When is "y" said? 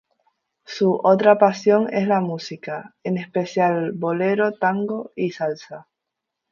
5.15-5.29